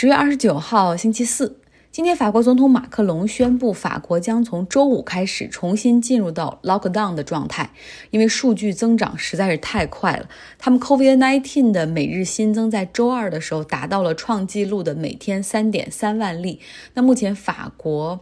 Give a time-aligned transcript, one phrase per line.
[0.00, 1.58] 十月二十九号，星期四。
[1.92, 7.68] 今天，法国总统马克龙宣布，法国将从周五开始重新进入到 lockdown 的状态，
[8.08, 10.26] 因为数据增长实在是太快了。
[10.58, 16.60] 他们 COVID-19 的每日新增在周二的时候达到了创纪录的每天三点三万例。
[16.94, 18.20] 那目前法国。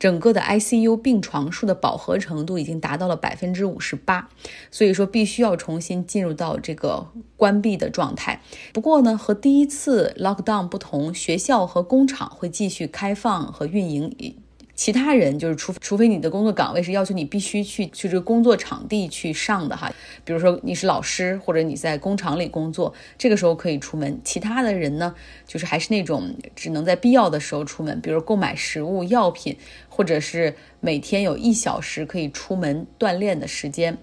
[0.00, 4.30] 整个的 ICU 病床数的饱和程度已经达到了百分之五十八，
[4.70, 7.06] 所以说必须要重新进入到这个
[7.36, 8.40] 关闭的状态。
[8.72, 14.40] 不过呢，和第一次 lockdown 不同，学校和工厂会继续开放和运营。
[14.80, 19.92] 其他人就是除除非你的工作岗位是要求你必须去去这个工作场地去上的哈，
[20.24, 24.18] 比如说你是老师或者你在工厂里工作，这个时候可以出门。
[24.24, 25.14] 其他的人呢，
[25.46, 29.54] 就是还是那种只能在必要的时候出门，比如购买食物、药品，
[29.90, 33.98] 或者是每天有一小时可以出门锻炼的时间。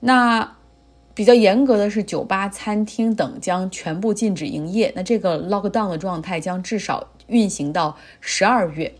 [0.00, 0.56] 那
[1.12, 4.90] 比较严格的是酒吧、餐厅等将全部禁止营业。
[4.96, 8.94] 那这个 lockdown 的状态将至少运行到十二月。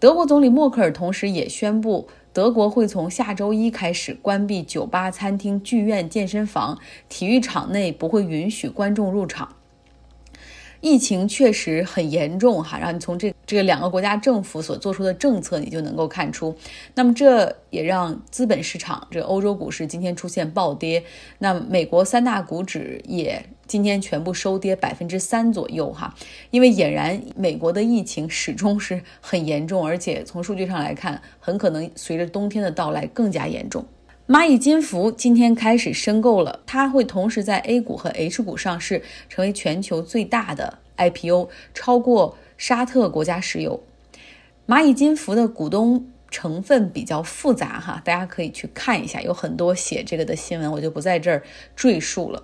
[0.00, 6.78] 德国总理默克尔同时也宣布，德国会从下周一开始关闭酒吧、餐厅、剧院、健身房、
[7.10, 9.56] 体育场内不会允许观众入场。
[10.80, 16.56] 疫情确实很严重哈，然后你从这这两个国家政府所做出的政策，你就能够看出。
[16.94, 21.02] 那么这也让资本市场，这欧洲股市今天出现暴跌。
[21.38, 26.14] 那美国三大股指也今天全部收跌百分之三左右哈，
[26.50, 33.84] 因为俨然美国的疫情始终是很严重，而且从数据上来看，很可能随着冬天的到来更加严重。
[34.30, 43.82] 蚂蚁金服今天开始申购了，它会同时在 A 股和 H 股上市，成为全球最大的 IPO，超过沙特国家石油。
[44.68, 46.06] 蚂蚁金服的股东。
[46.30, 51.42] 成分比较复杂哈，大家可以去看一下，有很多写这个的新闻，我就不在这儿
[51.74, 52.42] 赘述了。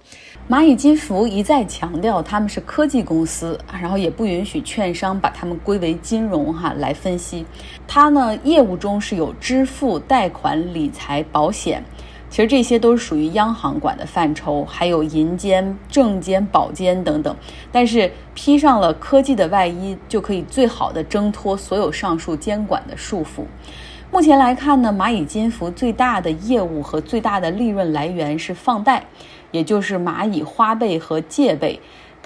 [0.48, 7.46] 蚂蚁金服一再强调他们是科技公司，然后也不允许券商把他们归为金融哈来分析。
[7.86, 11.82] 它呢业务中是有支付、贷款、理财、保险。
[12.28, 17.34] 其实这些都是属于央行管的范畴，还有银监、证监、保监等等。
[17.70, 23.44] 但是披上了科技的外衣，就可以最好的挣脱所有上述监管的束缚。
[24.16, 29.04] 目前来看呢，蚂蚁金服最大的业务和最大的利润来源是放贷，
[29.50, 31.78] 也就是蚂蚁花呗和借呗。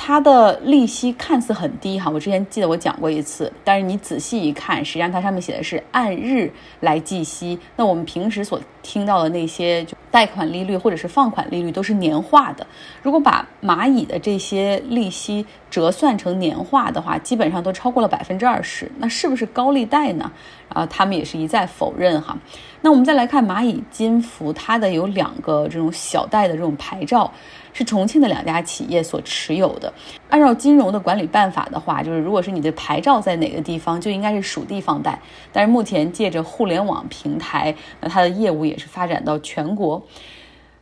[0.02, 6.50] 它的利息看似很低哈，我之前记得我讲过一次，但是你仔细一看，实际上它上面写的是按日
[6.80, 7.58] 来计息。
[7.76, 12.66] 那我们平时所听到的那些就贷款利率或者是放款利率都是年化的。
[13.02, 18.90] 如果把蚂蚁的这些利息折算成年化的话，基本上都超过了百分之二十。
[18.96, 20.32] 那是不是高利贷呢？
[20.70, 22.34] 啊，他们也是一再否认哈。
[22.80, 27.30] 那我们再来看蚂蚁金服，它的有两个这种小贷的这种牌照。
[27.72, 29.92] 是重庆的两家企业所持有的。
[30.28, 35.18] 按照金融的管理办法的话，就是如果是你的牌照在哪个地方，就应该是属地放贷。
[35.52, 40.02] 但是目前借着互联网平台，那它的业务也是发展到全国。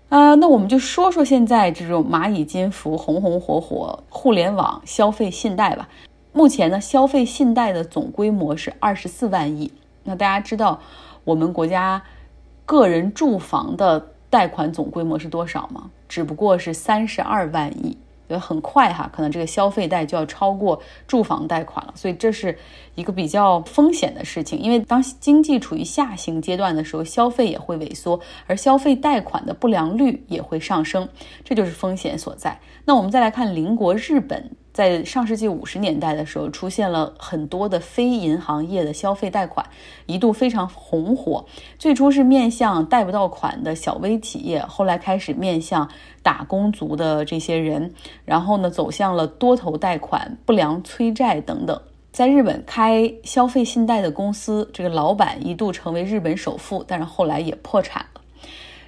[0.08, 5.86] 啊，那我们就说说现在这种蚂蚁金服红红火火互联网消费信贷吧。
[6.32, 9.70] 目前呢，消费信贷的总规模是二十四万亿。
[10.04, 10.80] 那大家知道
[11.24, 12.02] 我们国家
[12.64, 15.90] 个人住房的贷款总规模是多少吗？
[16.08, 17.96] 只不过是三十二万亿，
[18.26, 22.56] 所以很快哈，可能这个消费贷就要超过住房贷款了，所以这是
[22.94, 24.58] 一个比较风险的事情。
[24.58, 31.08] 因为当经济处于下行阶段的时候，消费也会萎缩，而消费贷款的不良率也会上升，
[31.44, 32.58] 这就是风险所在。
[32.84, 34.50] 那我们再来看邻国日本。
[34.78, 39.66] 在上世纪五十年代的时候，出现了很多的非银行业的消费贷款，
[40.06, 41.44] 一度非常红火。
[41.80, 45.90] 最初是面向贷不到款的小微企业，后来开始面向
[46.22, 47.92] 打工族的这些人，
[48.24, 51.82] 然后呢，走向了多头贷款、不良催债等等。
[52.12, 58.20] 在日本开消费信贷的公司，这个老板一度成为日本首富，但是后来也破产了。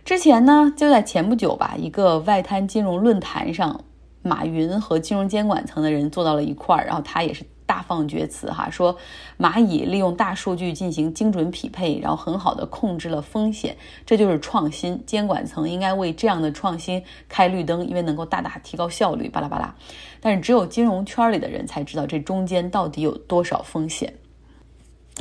[0.05, 3.81] 之前呢，就在前不久吧，一个外滩金融论坛上。
[4.23, 8.97] 马云和金融监管层的人坐到了一块儿，然后他也是大放厥词哈，说
[9.39, 15.01] 蚂蚁利用大数据进行精准匹配，然后很好的控制了风险，这就是创新。
[15.07, 19.29] 监管层应该为这样的创新开绿灯，因为能够大大提高效率。
[19.29, 19.75] 巴拉巴拉，
[20.21, 24.15] 但是只有金融圈里的人才知道这中间到底有多少风险。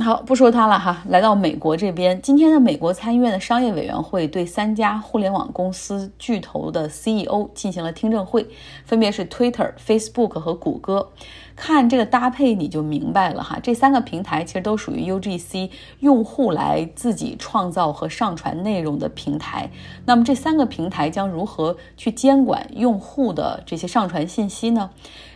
[0.02, 1.02] 好，不说它了哈。
[1.08, 8.46] 来到美国这边，今天的美国参议院的商业委员会对三家互联网公司巨头的 CEO 进行了听证会，
[8.84, 11.10] 分别是 Twitter、Facebook 和谷歌。
[11.54, 13.58] 看这个搭配，你就明白了哈。
[13.62, 19.70] 这三个平台其实都属于 UGC 用户来自己创造和上传内容的平台。
[20.06, 24.90] 那么这三个平台将如何去监管用户的这些上传信息呢？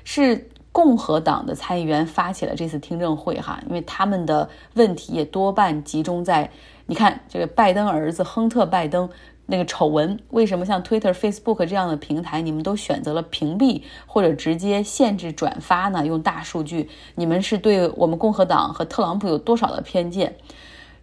[0.04, 0.48] 是。
[0.74, 6.50] 共和党的参议员发起了这次听证会，哈，因为他们的问题也多半集中在，
[6.86, 9.08] 你看这个拜登儿子亨特·拜登
[9.46, 16.04] 那个丑闻，为什么像 Twitter、Facebook 这样的平台，你们都选择了屏蔽或者直接限制转发呢？
[16.04, 20.34] 用大数据，你们是对我们共和党和特朗普有多少的偏见？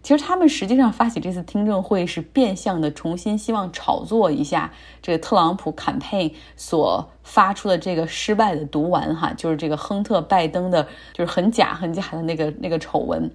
[0.02, 13.30] 其实他们实际上发起这次听证会是变相的重新希望炒作一下这个特朗普 campaign 所发出的这个失败的毒丸哈，就是这个亨特拜登的，就是很假很假的那个那个丑闻。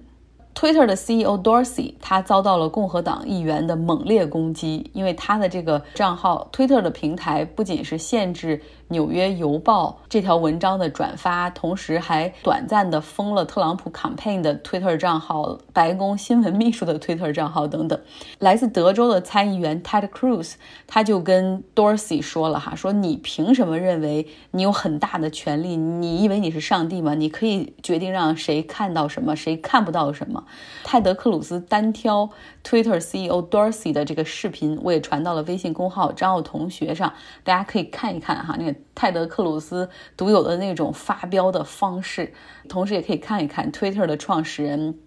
[0.54, 8.58] Twitter 的 CEO Dorsey 他遭到了共和党议员的猛烈攻击，因为他的这个账号 Twitter 的平台不仅是限制。
[8.88, 18.00] 《纽约邮报》这条文章的转发，同时还短暂的封了特朗普 campaign 的 Twitter 账号、白宫新闻秘书的 Twitter 账号等等。
[18.38, 20.54] 来自德州的参议员 Ted Cruz
[20.86, 25.76] 他就跟 Dorsey 说了哈，说你凭什么认为你有很大的权利？
[25.76, 27.14] 你以为你是上帝吗？
[27.14, 30.44] 你可以决定让谁看到什么，谁看不到什么？
[30.82, 32.30] 泰德·克鲁斯单挑
[32.64, 37.12] Twitter CEO Dorsey 的这个视频，我也传到了微信公号张奥同学上，
[37.44, 38.77] 大家可以看一看哈，那个。
[38.94, 42.32] 泰德·克鲁斯独有的那种发飙的方式，
[42.68, 44.98] 同时也可以看一看 Twitter 的创始人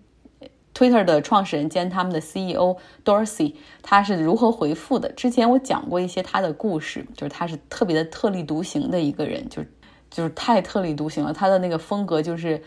[0.73, 5.11] ，Twitter 的创始人兼他们的 CEO Dorsey 他是如何回复的。
[5.11, 9.63] 之前我讲过一些他的故事，就是他是特别的特立独行的一个人，就
[10.09, 11.31] 就是太特立独行了。
[11.33, 12.63] 他的那个风格就是。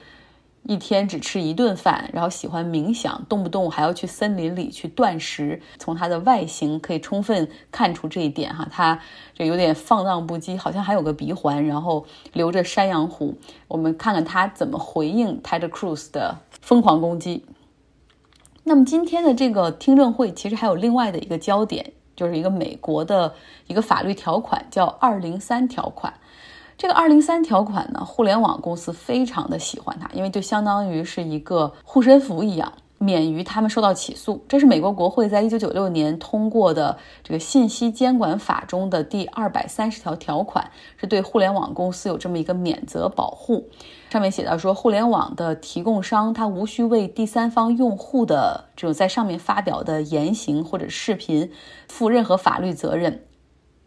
[0.67, 5.61] 一天只吃一顿饭，然后喜欢冥想，动不动还要去森林里去断食。
[5.79, 8.99] 从他的外形可以充分看出这一点哈，他
[9.35, 13.37] 这有点放荡不羁，好像还有个鼻环，然后留着山羊胡。
[13.69, 17.45] 我们看看他怎么回应 Ted Cruz 的疯狂攻击。
[18.63, 23.35] 那么今天的这个听证会其实还有另外的一个焦点，就是一个美国的
[23.67, 26.15] 一个法律条款，叫二零三条款。
[26.76, 34.44] 这个二零三条款呢，互联网公司非常的喜欢它，因为就相当于是一个护身符一样，免于他们受到起诉。
[34.49, 43.69] 这是美国国会在一九九六年通过的这个信息监管法中的第二百三十条条款，是对互联网公司有这么一个免责保护。
[44.11, 51.50] 上面写到说，互联网的提供商他无需为第三方用户的这种在上面发表的言行或者视频
[51.88, 53.23] 负任何法律责任。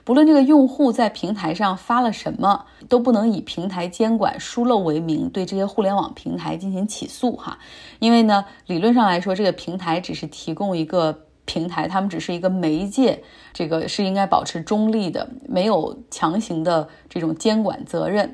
[0.07, 7.59] 不论这个用户在平台上发了什么，都不能以平台监管疏漏为名对这些互联网平台进行起诉哈。
[7.99, 13.21] 因为呢，理论上来说，这个平台只是提供一个平台，他们只是一个媒介，
[13.51, 18.33] 这个是应该保持中立的，没有强行的这种监管责任。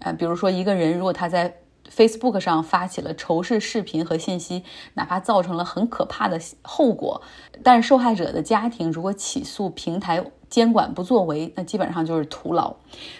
[0.00, 1.56] 啊，比如说一个人如果他在
[1.90, 4.62] Facebook 上发起了仇视视频和信息，
[4.92, 7.22] 哪怕造成了很可怕的后果，
[7.62, 10.22] 但是受害者的家庭如果起诉平台。
[10.54, 12.72] 监管不作为，那基本上就是徒劳。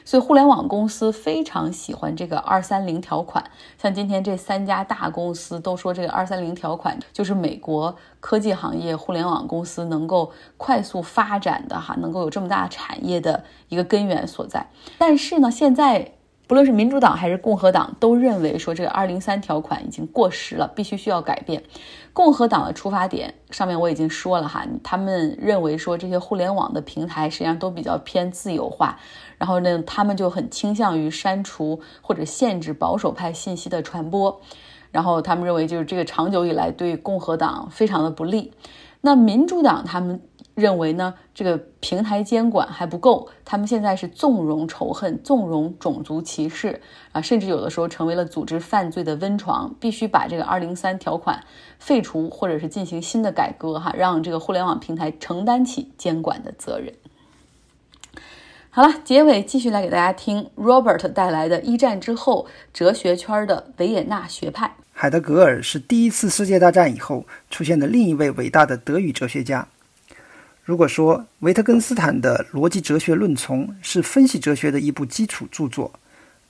[0.05, 3.45] 所以互联网公司非常喜欢这个二三零条款。
[3.77, 14.69] 像今天这三家大公司都说，这个二三零条款就是美国科技行业、互联网公司能够快速发展的哈，能够有这么大产业的一个根源所在。
[14.97, 16.13] 但是呢，现在。
[16.47, 21.63] 不论是民主党还是共和党，都认为说这个二零三条款已经过时了，必须需要改变。
[22.13, 28.99] 共和党的出发点上面我已经说了哈，他们认为说这些互联网的平台实际上都比较偏自由化，
[29.39, 34.41] 然后呢，他们就很倾向于删除或者限制保守派信息的传播，
[34.93, 38.53] 然后他们认为就是这个长久以来对共和党非常的不利。
[39.01, 40.21] 那民主党他们。
[40.55, 46.81] 认为呢，这个平台监管还不够，他们现在是纵容仇恨、纵容种族歧视
[47.13, 51.45] 啊，甚至有的时候成为了组织犯罪的温床，必须把这个二零三条款
[51.79, 56.95] 废除，或者是进行新的改革哈，让这个互联网平台承担起监管的责任。
[58.71, 64.77] 好了，结尾继续来给大家听 Robert 带来的一战之后哲学圈的维也纳学派。
[64.93, 69.69] 海德格尔是第一次世界大战以后出现的另一位伟大的德语哲学家。
[70.65, 75.93] 如果说维特根斯坦的《逻辑哲学论丛》是分析哲学的一部基础著作，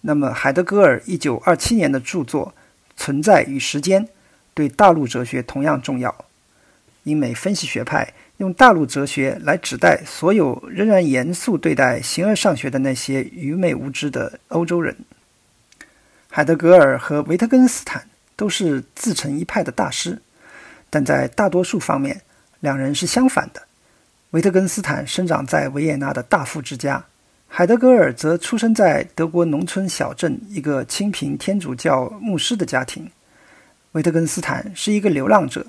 [0.03, 2.55] 那么海德格尔1927年的著作
[2.97, 4.05] 《存在与时间》
[4.55, 6.15] 对大陆哲学同样重要。
[7.03, 14.97] 英美分析学派用大陆哲学来指代所有仍然严肃对待形而上学的那些愚昧无知的欧洲人。
[16.31, 20.23] 海德格尔和维特根斯坦都是自成一派的大师，
[20.89, 22.23] 但在大多数方面，
[22.61, 23.61] 两人是相反的。
[24.35, 27.05] 维特根斯坦生长在维也纳的大富之家，
[27.47, 33.09] 海德格尔则出生在德国农村小镇一个清贫天主教牧师的家庭。
[33.93, 35.65] 维特根斯坦是一个流浪者，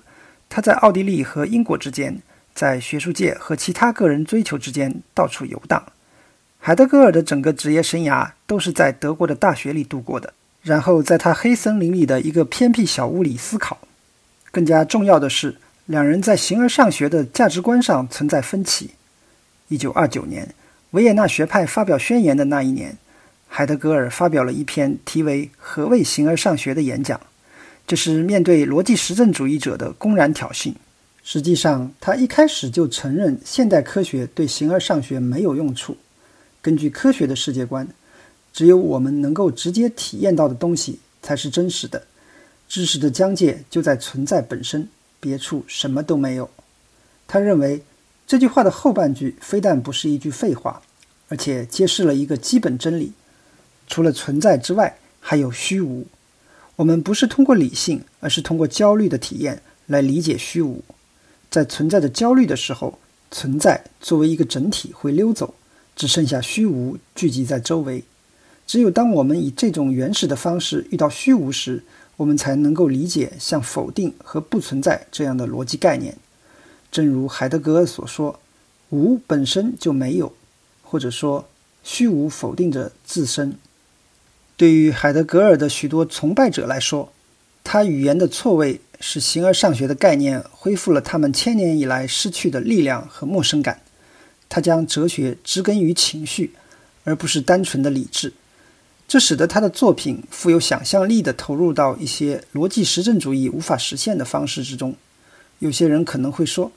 [0.49, 2.19] 他在奥地利和英国之间，
[2.55, 5.85] 在学术界和其他个人追求之间到处游荡。
[6.57, 10.33] 海德格尔的整个职业生涯都是在德国的大学里度过的。
[10.63, 13.77] 然后在他黑森林里的一个偏僻小屋里思考。
[14.49, 15.55] 更加重要的是，
[15.87, 18.91] 两人在形而上学的价值观上存在分歧。
[19.67, 20.55] 一九二九年，
[20.91, 22.97] 维也纳学派发表宣言的那一年，
[23.47, 27.21] 海德格尔发表了一篇题为《何谓形而上学》的演讲，
[27.85, 30.73] 这是面对逻辑实证主义者的公然挑衅。
[31.23, 35.95] 实际上，他一开始就承认现代科学对形而上学没有用处。
[36.63, 37.87] 根据科学的世界观，
[38.51, 42.01] 只有我们能够直接体验到的东西才是真实的。
[42.67, 44.87] 知识的疆界就在存在本身，
[45.25, 46.47] 别处什么都没有。
[47.27, 47.81] 他认为
[48.27, 50.83] 这句话的后半句非但不是一句废话，
[51.29, 53.13] 而且揭示了一个基本真理：
[53.87, 56.05] 除了存在之外，还有虚无。
[56.75, 60.83] 我们不是通过理性，而是通过焦虑的体验来理解虚无。
[61.49, 62.99] 在存在着焦虑的时候，
[63.31, 65.55] 存在作为一个整体会溜走，
[65.95, 68.03] 只剩下虚无聚集在周围。
[68.67, 71.83] 只有当我们以这种原始的方式遇到虚无时，
[72.17, 76.17] 我们才能够理解像否定和不存在这样的逻辑概念。
[76.91, 78.39] 正如海德格尔所说
[78.89, 80.33] ：“无本身就没有，
[80.83, 81.47] 或者说
[81.83, 83.57] 虚无否定着自身。”
[84.57, 87.11] 对于海德格尔的许多崇拜者来说，
[87.63, 88.81] 他语言的错位。
[89.01, 93.81] 使形而上学的概念恢复了他们千年以来失去的力量和陌生感。
[94.47, 96.53] 他将哲学植根于情绪，
[97.03, 98.31] 而不是单纯的理智，
[99.07, 104.95] 这使得他的作品富有想象力地投入到一些逻辑实证主义无法实现的方式之中。
[105.59, 106.71] 有些人可能会说，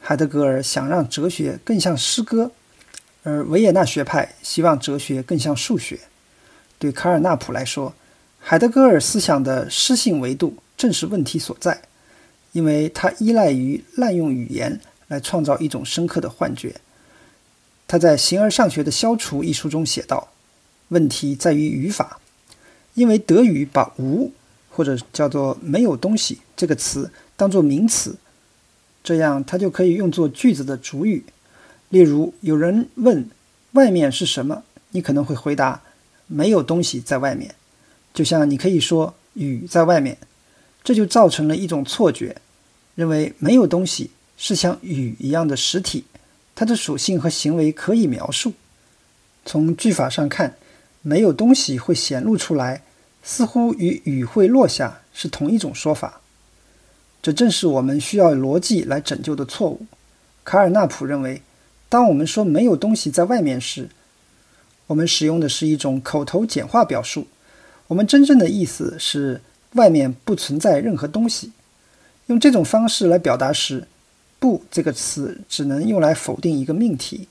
[0.00, 2.52] 海德格尔想让哲学更像诗歌，
[3.22, 6.00] 而维也纳学派希望哲学更像数学。
[6.78, 7.94] 对卡尔纳普来说，
[8.38, 10.56] 海德格尔思想的诗性维度。
[10.74, 11.80] 正是问题所在，
[12.50, 16.74] 因为它依赖于滥用语言来创造一种深刻的幻觉。
[17.86, 20.31] 他在《形而上学的消除》一书中写道
[20.92, 22.20] ：“问题在于语法，
[22.94, 24.30] 因为德语把‘无’
[24.70, 28.16] 或者叫做‘没有东西’这个词当做名词，
[29.02, 31.24] 这样它就可以用作句子的主语。
[31.88, 33.28] 例如，有人问
[33.72, 35.82] ‘外面是什么’，你可能会回答
[36.28, 37.54] ‘没有东西在外面’，
[38.14, 40.18] 就像你可以说‘雨在外面’。”
[40.84, 42.36] 这就造成了一种错觉，
[42.96, 46.04] 认为没有东西是像雨一样的实体，
[46.56, 48.52] 它的属性和行为可以描述。
[49.44, 50.56] 从句法上看，
[51.02, 52.82] 没有东西会显露出来，
[53.22, 56.20] 似乎与雨会落下是同一种说法。
[57.20, 59.86] 这正是我们需要逻辑来拯救的错误。
[60.44, 61.42] 卡尔纳普认为，
[61.88, 63.90] 当我们说没有东西在外面时，
[64.86, 67.26] 我们使用的是一种口头简化表述，
[67.88, 69.42] 我们真正的意思是。
[69.74, 71.50] 外面不存在任何东西。
[72.26, 73.88] 用这种方式来表达时
[74.38, 77.26] ，“不”这个词只能用来否定一个命题；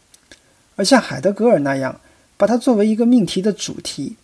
[0.76, 2.02] 而像海德格尔那样
[2.42, 4.16] 把它作为一个命题的主题，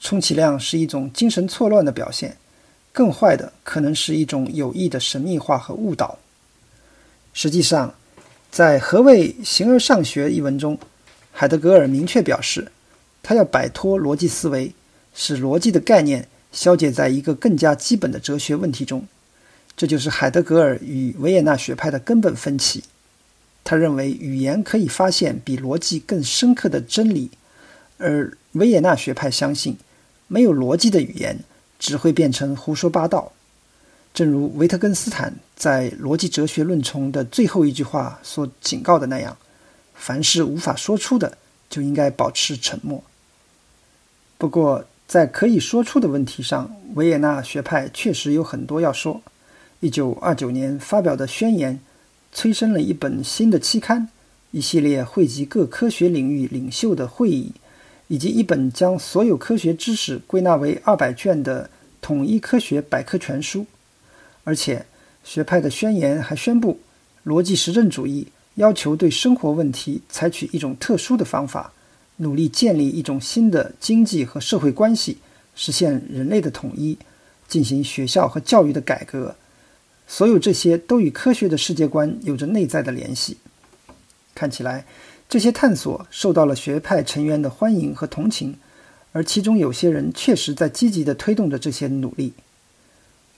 [0.00, 2.36] 充其量是一种精神错乱的表现。
[2.92, 6.16] 更坏的可能是一种有意的神秘化和误导。
[7.32, 7.92] 实际上，
[8.48, 10.78] 在《何谓形而上学》一文中，
[11.32, 12.70] 海德格尔明确表示，
[13.24, 14.72] 他要摆脱逻辑思维，
[15.12, 16.28] 使逻辑的概念。
[16.52, 19.04] 消解在一个更加基本的哲学问题中，
[19.76, 22.84] 这就是海德格尔与维也纳学派的根本分歧。
[23.64, 27.32] 他认为语言可以发现比逻辑更深刻的真理，
[28.04, 29.78] 而维也纳学派相信
[30.28, 31.38] 没有逻辑的语言
[31.78, 33.32] 只会变成胡说八道。
[34.12, 39.34] 正如维特根斯坦在《逻辑哲学论》中的最后一句话所警告的那样
[39.96, 41.38] ：“凡是无法说出的，
[41.70, 43.02] 就应该保持沉默。”
[44.36, 49.22] 不过，在可以说出的问题上，维也纳学派确实有很多要说。
[49.80, 51.80] 一九二九年发表的宣言，
[52.32, 54.08] 催生了一本新的期刊，
[54.50, 57.52] 一系列汇集各科学领域领袖的会议，
[58.08, 61.70] 以及一本将所有科学知识归纳为二百卷的
[62.00, 63.66] 统一科学百科全书。
[64.44, 64.84] 而且，
[65.22, 66.80] 学派的宣言还宣布，
[67.24, 71.72] 逻辑实证主义要求对生活问题采取一种特殊的方法。
[72.18, 75.18] 努力建立一种新的经济和社会关系，
[75.56, 76.96] 实现人类的统一，
[77.48, 79.34] 进行学校和教育的改革。
[80.06, 83.38] 所有这些都与科学的世界观有着内在的联系。
[84.32, 84.84] 看起来，
[85.28, 88.56] 这些探索受到了学派成员的欢迎和同情，
[89.12, 92.34] 而其中有些人确实在积极地推动着这些努力。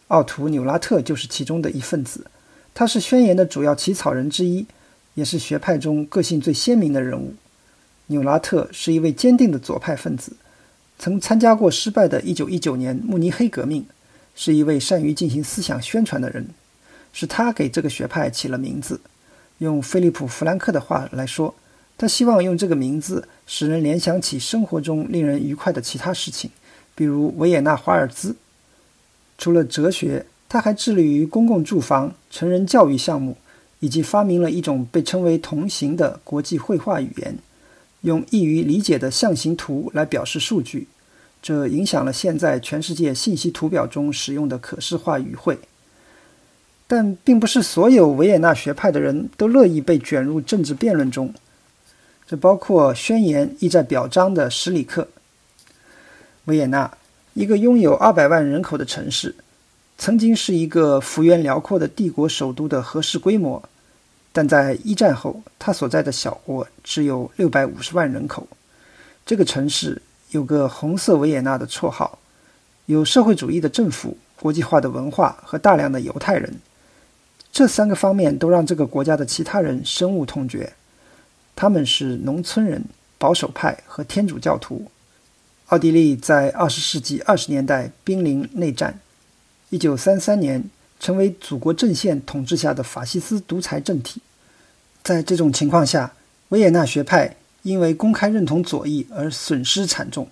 [0.08, 2.26] 奥图·纽拉特就是其中的一份子，
[2.74, 4.66] 他是宣言的主要起草人之一，
[5.14, 7.34] 也是学派中个性最鲜明的人物。
[8.06, 10.36] 纽拉特是一位坚定的左派分子，
[10.98, 13.84] 曾参加过失败的1919年慕尼黑革命，
[14.34, 16.46] 是一位善于进行思想宣传的人。
[17.12, 19.00] 是他给这个学派起了名字。
[19.58, 21.54] 用菲利普·弗兰克的话来说，
[21.98, 26.50] 他希望用这个名字使人联想起生活中令人愉快的其他事情，
[26.94, 28.36] 比如维也纳华尔兹。
[29.38, 33.36] 除了哲学，他还致力于公共住房、成人教育项目，
[33.80, 37.38] 以及发明了一种被称为“同行”的国际绘画语言，
[38.02, 40.88] 用易于理解的象形图来表示数据。
[41.42, 45.58] 这影响了现在全世界信息图表中使用的可视化语汇。
[46.88, 51.34] 但并不是所有维也纳学派的人都乐意被卷入政治辩论中，
[52.26, 55.08] 这包括宣言意在表彰的史里克。
[56.46, 56.90] 维也纳，
[57.34, 59.34] 一个拥有二百万人口的城市，
[59.98, 63.62] 曾经是一个幅员辽阔的帝国首都的合适规模，
[64.32, 68.46] 但在一战后，它所在的小国只有六百五十万人口。
[69.24, 72.18] 这个城市有个“红色维也纳”的绰号，
[72.86, 76.54] 有社会主义的政府、国际化的文化和大量的犹太人。
[77.52, 80.72] 这三个方面都让这个国家的其他人深恶痛绝。
[81.56, 82.84] 他们是农村人、
[83.16, 84.90] 保守派和天主教徒。
[85.68, 89.00] 奥地利在二十世纪二十年代濒临内战，
[89.70, 90.62] 一九三三年
[91.00, 94.20] 成为祖国阵线统治下的法西斯独裁政体。
[95.02, 96.12] 在这种情况下，
[96.50, 100.28] 维也纳学派因为公开认同左翼而损失惨重。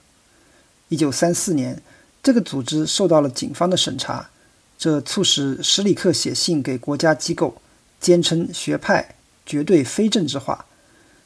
[0.89, 1.83] 一九三四年，
[2.23, 4.29] 这个组织受到了警方的审查。
[4.77, 7.61] 这促使史里克写信给国家机构，
[8.01, 9.15] 坚称学派
[9.47, 10.67] 绝对非政治化。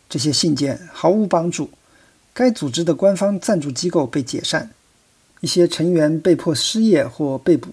[0.09, 1.71] 这些信件毫无帮助，
[2.33, 4.71] 该组织的官方赞助机构被解散，
[5.41, 7.71] 一些成员被迫失业或被捕。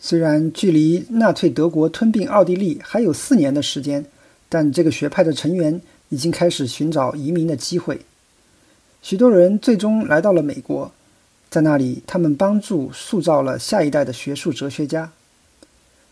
[0.00, 4.04] 虽然距离纳粹德国吞并奥地利还有四年的时间，
[4.48, 8.00] 但这个学派的成员已经开始寻找移民的机会。
[9.00, 10.92] 许多人最终来到了美国。
[11.48, 15.12] 在那里，他们帮助塑造了下一代的学术哲学家。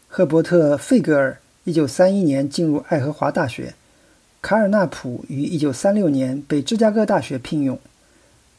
[0.07, 3.75] 赫伯特·费格尔1931年进入爱荷华大学，
[4.43, 7.79] 卡尔纳普于1936年被芝加哥大学聘用。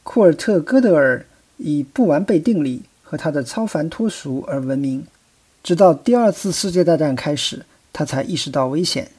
[0.04, 1.26] 库尔特·戈德尔
[1.58, 5.06] 以不完备定理和他的超凡脱俗而闻名。
[5.64, 9.12] 直到第二次世界大战开始，他才意识到危险。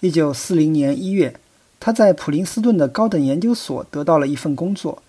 [0.00, 1.36] 1940年1月，
[1.78, 5.02] 他在普林斯顿的高等研究所得到了一份工作。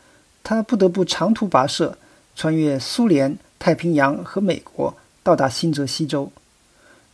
[0.43, 1.97] 他不得不长途跋涉，
[2.35, 6.31] 穿越苏联、太平洋和美国，到达新泽西州。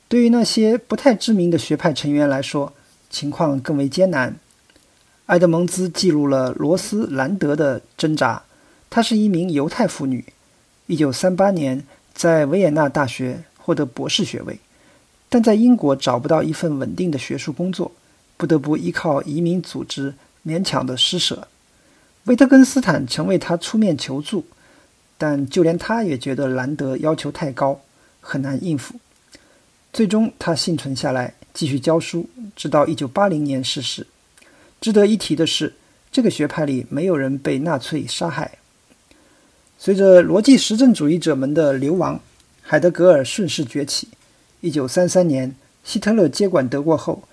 [0.08, 2.74] 对于那些不太知名的学派成员来说，
[3.14, 4.36] 情况更为艰难。
[5.28, 8.44] 埃德蒙兹记录了罗斯兰德的挣扎。
[8.90, 10.26] 她是一名犹太妇女
[10.88, 14.60] ，1938年在维也纳大学获得博士学位，
[15.30, 17.92] 但在英国找不到一份稳定的学术工作，
[18.36, 21.48] 不得不依靠移民组织勉强的施舍。
[22.26, 24.46] 维特根斯坦曾为他出面求助，
[25.18, 27.80] 但就连他也觉得兰德要求太高，
[28.22, 28.96] 很难应付。
[29.92, 34.08] 最终，他幸存下来，继续教书，直到1980年逝世。
[34.82, 35.74] 值得一提的是，
[36.12, 38.58] 这个学派里没有人被纳粹杀害。
[39.78, 42.20] 随着逻辑实证主义者们的流亡，
[42.62, 44.08] 海德格尔顺势崛起。
[44.62, 47.24] 1933年，希特勒接管德国后，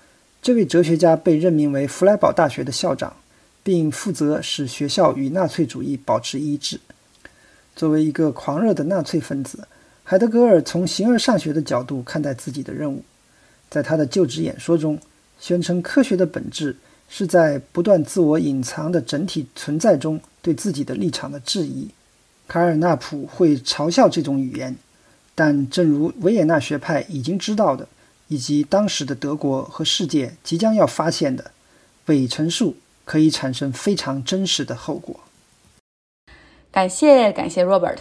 [0.41, 3.15] 这位哲学家被任命为弗莱堡大学的校长。
[3.63, 6.79] 并负责使学校与纳粹主义保持一致。
[7.75, 9.67] 作为一个狂热的纳粹分子，
[10.03, 13.03] 海德格尔从形而上学的角度看待自己的任务。
[13.71, 14.99] 在他的就职演说中，
[15.39, 16.77] 宣称科学的本质
[17.09, 21.89] 是在不断自我隐藏的整体存在中对自己的立场的质疑。
[22.47, 24.75] 卡尔纳普会嘲笑这种语言，
[25.33, 27.87] 但正如维也纳学派已经知道的，
[28.27, 31.49] 以及当时的德国和世界即将要发现的，
[32.05, 32.75] 伪陈述。
[33.03, 35.19] 可以产生非常真实的后果。
[36.71, 37.97] 感谢感谢 Robert，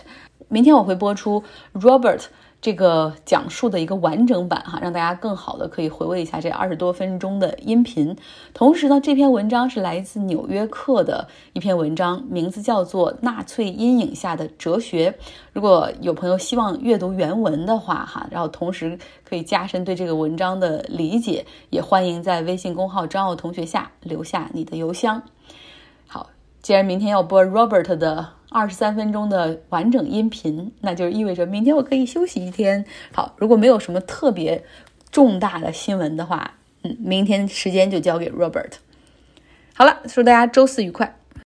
[0.48, 2.24] 明天我会播出 Robert
[2.60, 8.14] 这个讲述的一个完整版哈，让大家更好的可以回味一下这二十多分钟的音频。
[8.52, 15.10] 同时呢，这篇文章是来自《纽约客》的一篇文章，名字叫做《纳粹阴影下的哲学》。
[15.54, 25.22] 如果有朋友希望阅读原文的话哈，然后同时可以加深对这个文章的理解，也欢迎在微信公号张奥同学下留下你的邮箱。
[26.06, 26.28] 好，
[26.60, 28.39] 既然明天要播 Robert 的。
[28.50, 32.84] 二十三分钟的完整音频，那就意味着明天我可以休息一天。
[33.12, 34.62] 好，如果没有什么特别
[35.10, 38.72] 重大的新闻的话，嗯，明天时间就交给 Robert。
[39.74, 41.19] 好了，祝大家周四愉快。